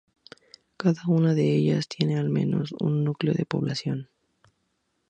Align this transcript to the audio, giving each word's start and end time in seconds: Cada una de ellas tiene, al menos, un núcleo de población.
Cada 0.77 1.03
una 1.05 1.35
de 1.35 1.53
ellas 1.55 1.87
tiene, 1.87 2.17
al 2.17 2.31
menos, 2.31 2.73
un 2.79 3.03
núcleo 3.03 3.35
de 3.35 3.45
población. 3.45 4.09